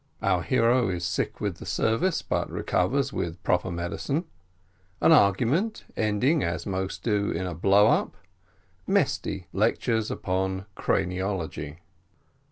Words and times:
OUR 0.23 0.41
HERO 0.41 0.89
IS 0.89 1.05
SICK 1.05 1.39
WITH 1.39 1.57
THE 1.57 1.65
SERVICE, 1.67 2.23
BUT 2.23 2.49
RECOVERS 2.49 3.13
WITH 3.13 3.43
PROPER 3.43 3.69
MEDICINE 3.69 4.25
AN 4.99 5.11
ARGUMENT, 5.11 5.85
ENDING, 5.95 6.43
AS 6.43 6.65
MOST 6.65 7.03
DO, 7.03 7.29
IN 7.29 7.45
A 7.45 7.53
BLOW 7.53 7.85
UP 7.85 8.17
MESTY 8.87 9.45
LECTURES 9.53 10.09
UPON 10.09 10.65
CRANIOLOGY. 10.73 11.81